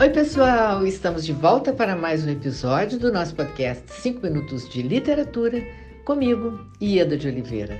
[0.00, 0.86] Oi, pessoal!
[0.86, 5.60] Estamos de volta para mais um episódio do nosso podcast 5 Minutos de Literatura,
[6.04, 7.76] comigo, Ieda de Oliveira.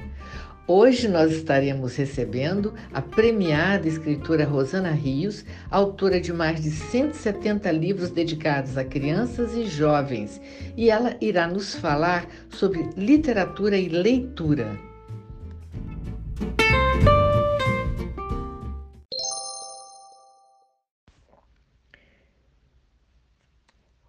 [0.67, 8.11] Hoje nós estaremos recebendo a premiada escritora Rosana Rios, autora de mais de 170 livros
[8.11, 10.41] dedicados a crianças e jovens,
[10.77, 14.88] e ela irá nos falar sobre literatura e leitura.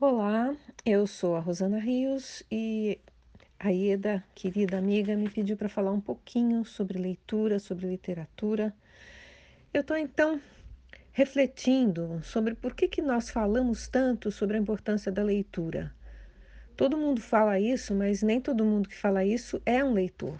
[0.01, 2.97] Olá, eu sou a Rosana Rios e
[3.59, 8.73] a Ieda, querida amiga, me pediu para falar um pouquinho sobre leitura, sobre literatura.
[9.73, 10.39] Eu estou então
[11.11, 15.93] refletindo sobre por que, que nós falamos tanto sobre a importância da leitura.
[16.77, 20.37] Todo mundo fala isso, mas nem todo mundo que fala isso é um leitor.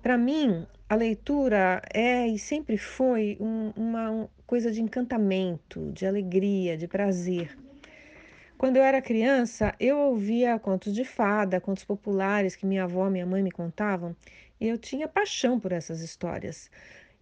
[0.00, 6.78] Para mim, a leitura é e sempre foi um, uma coisa de encantamento, de alegria,
[6.78, 7.67] de prazer.
[8.58, 13.10] Quando eu era criança, eu ouvia contos de fada, contos populares que minha avó e
[13.12, 14.16] minha mãe me contavam,
[14.60, 16.68] e eu tinha paixão por essas histórias.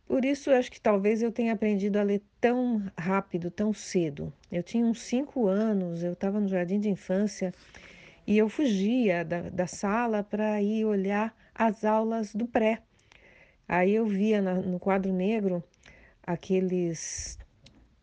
[0.06, 4.32] Por isso, acho que talvez eu tenha aprendido a ler tão rápido, tão cedo.
[4.50, 7.52] Eu tinha uns cinco anos, eu estava no jardim de infância
[8.26, 12.80] e eu fugia da, da sala para ir olhar as aulas do pré.
[13.68, 15.62] Aí eu via na, no quadro negro
[16.22, 17.38] aqueles.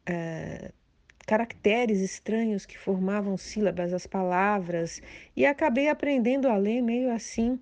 [0.07, 0.82] Uh,
[1.25, 5.01] caracteres estranhos que formavam sílabas das palavras
[5.35, 7.59] e acabei aprendendo a ler meio assim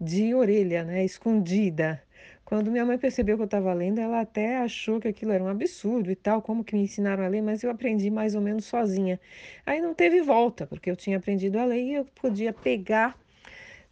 [0.00, 2.02] de orelha, né, escondida.
[2.44, 5.48] Quando minha mãe percebeu que eu estava lendo, ela até achou que aquilo era um
[5.48, 8.64] absurdo e tal, como que me ensinaram a ler, mas eu aprendi mais ou menos
[8.64, 9.20] sozinha.
[9.64, 13.16] Aí não teve volta, porque eu tinha aprendido a ler e eu podia pegar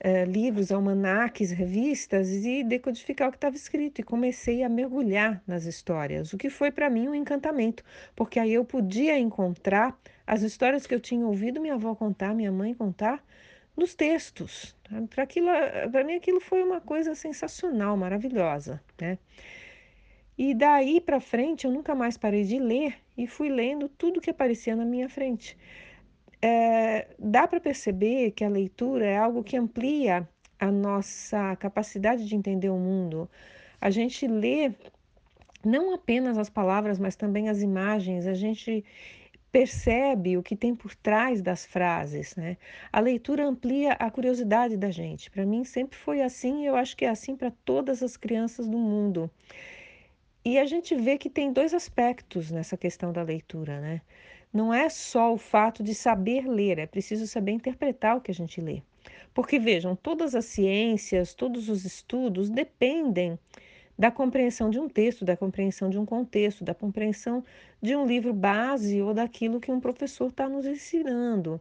[0.05, 4.01] uh, livros, almanaques, revistas e decodificar o que estava escrito.
[4.01, 7.83] E comecei a mergulhar nas histórias, o que foi para mim um encantamento,
[8.15, 12.53] porque aí eu podia encontrar as histórias que eu tinha ouvido minha avó contar, minha
[12.53, 13.25] mãe contar,
[13.77, 14.77] nos textos.
[15.91, 18.83] Para mim aquilo foi uma coisa sensacional, maravilhosa.
[19.01, 19.19] Né?
[20.37, 24.31] E daí para frente eu nunca mais parei de ler e fui lendo tudo que
[24.31, 25.57] aparecia na minha frente
[26.41, 26.78] é,
[27.19, 30.29] dá para perceber que a leitura é algo que amplia
[30.59, 33.29] a nossa capacidade de entender o mundo.
[33.81, 34.73] A gente lê
[35.65, 38.85] não apenas as palavras, mas também as imagens, a gente
[39.51, 42.57] percebe o que tem por trás das frases, né?
[42.93, 45.31] A leitura amplia a curiosidade da gente.
[45.31, 48.69] Para mim sempre foi assim e eu acho que é assim para todas as crianças
[48.69, 49.31] do mundo.
[50.45, 54.01] E a gente vê que tem dois aspectos nessa questão da leitura, né?
[54.53, 58.35] Não é só o fato de saber ler, é preciso saber interpretar o que a
[58.35, 58.83] gente lê.
[59.35, 63.39] Porque vejam, todas as ciências, todos os estudos dependem
[63.99, 67.45] da compreensão de um texto, da compreensão de um contexto, da compreensão
[67.83, 71.61] de um livro base ou daquilo que um professor está nos ensinando.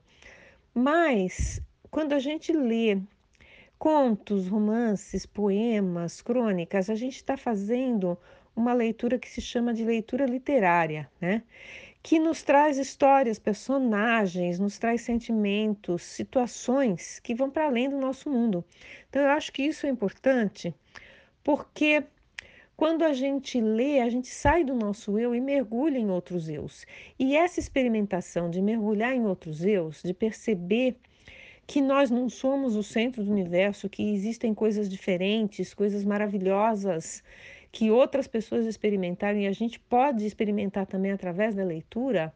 [0.73, 1.59] Mas,
[1.89, 2.99] quando a gente lê
[3.79, 8.17] contos, romances, poemas, crônicas, a gente está fazendo
[8.55, 11.43] uma leitura que se chama de leitura literária, né?
[12.01, 18.29] Que nos traz histórias, personagens, nos traz sentimentos, situações que vão para além do nosso
[18.29, 18.63] mundo.
[19.09, 20.73] Então, eu acho que isso é importante,
[21.43, 22.03] porque
[22.77, 26.85] quando a gente lê, a gente sai do nosso eu e mergulha em outros eus.
[27.17, 30.95] E essa experimentação de mergulhar em outros eus, de perceber
[31.65, 37.21] que nós não somos o centro do universo, que existem coisas diferentes, coisas maravilhosas
[37.71, 42.33] que outras pessoas experimentaram e a gente pode experimentar também através da leitura,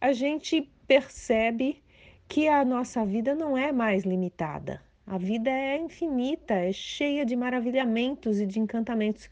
[0.00, 1.82] a gente percebe
[2.28, 4.82] que a nossa vida não é mais limitada.
[5.06, 9.28] A vida é infinita, é cheia de maravilhamentos e de encantamentos.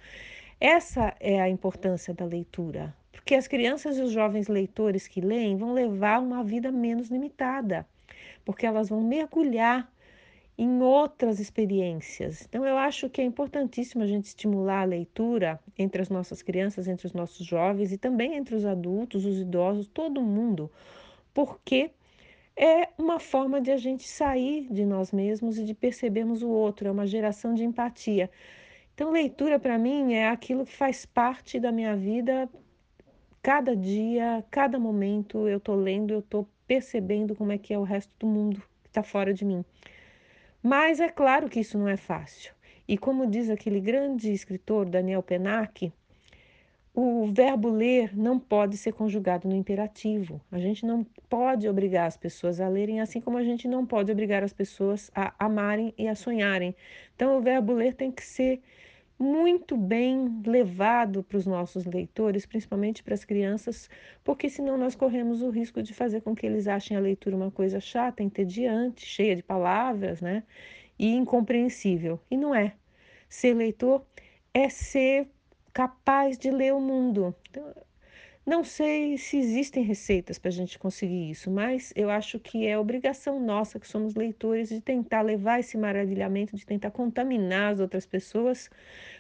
[0.61, 5.57] Essa é a importância da leitura, porque as crianças e os jovens leitores que leem
[5.57, 7.87] vão levar uma vida menos limitada,
[8.45, 9.92] porque elas vão mergulhar
[10.57, 12.43] em outras experiências.
[12.43, 16.87] Então, eu acho que é importantíssimo a gente estimular a leitura entre as nossas crianças,
[16.87, 20.71] entre os nossos jovens e também entre os adultos, os idosos, todo mundo,
[21.33, 21.91] porque
[22.57, 26.87] é uma forma de a gente sair de nós mesmos e de percebermos o outro,
[26.87, 28.31] é uma geração de empatia.
[28.95, 32.49] Então, leitura para mim é aquilo que faz parte da minha vida.
[33.43, 37.83] Cada dia, cada momento eu estou lendo, eu estou percebendo como é que é o
[37.83, 39.65] resto do mundo que está fora de mim.
[40.63, 42.55] Mas é claro que isso não é fácil.
[42.87, 45.93] E como diz aquele grande escritor Daniel Penac,
[46.95, 50.41] o verbo ler não pode ser conjugado no imperativo.
[50.53, 54.13] A gente não pode obrigar as pessoas a lerem, assim como a gente não pode
[54.13, 56.77] obrigar as pessoas a amarem e a sonharem.
[57.17, 58.61] Então, o verbo ler tem que ser
[59.23, 63.89] muito bem levado para os nossos leitores, principalmente para as crianças,
[64.25, 67.51] porque senão nós corremos o risco de fazer com que eles achem a leitura uma
[67.51, 70.43] coisa chata, entediante, cheia de palavras, né?
[70.99, 72.21] E incompreensível.
[72.31, 72.75] E não é.
[73.29, 74.05] Ser leitor
[74.53, 75.29] é ser
[75.73, 77.35] capaz de ler o mundo.
[77.49, 77.73] Então,
[78.45, 82.77] não sei se existem receitas para a gente conseguir isso, mas eu acho que é
[82.77, 88.05] obrigação nossa, que somos leitores, de tentar levar esse maravilhamento, de tentar contaminar as outras
[88.05, 88.69] pessoas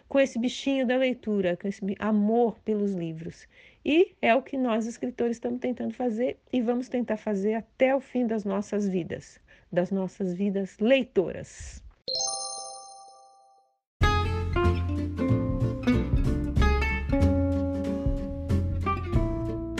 [0.08, 3.48] com esse bichinho da leitura, com esse amor pelos livros.
[3.84, 8.00] E é o que nós, escritores, estamos tentando fazer e vamos tentar fazer até o
[8.00, 9.40] fim das nossas vidas,
[9.70, 11.81] das nossas vidas leitoras.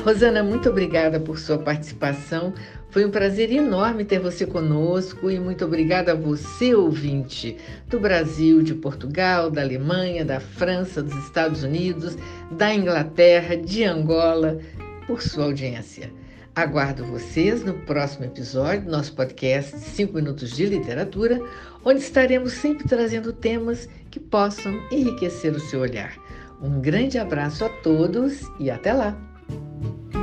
[0.05, 2.53] Rosana, muito obrigada por sua participação.
[2.91, 7.57] Foi um prazer enorme ter você conosco e muito obrigada a você, ouvinte,
[7.89, 12.19] do Brasil, de Portugal, da Alemanha, da França, dos Estados Unidos,
[12.51, 14.59] da Inglaterra, de Angola,
[15.07, 16.13] por sua audiência.
[16.53, 21.41] Aguardo vocês no próximo episódio do nosso podcast 5 Minutos de Literatura,
[21.85, 26.13] onde estaremos sempre trazendo temas que possam enriquecer o seu olhar.
[26.61, 29.32] Um grande abraço a todos e até lá!
[29.53, 30.22] Thank you.